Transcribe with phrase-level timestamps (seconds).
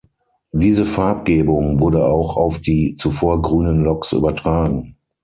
[0.51, 4.97] Diese Farbgebung wurde auch auf die zuvor grünen Loks übertragen.